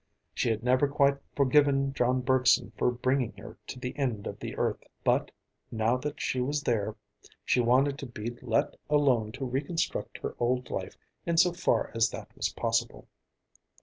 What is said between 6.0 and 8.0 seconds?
she was there, she wanted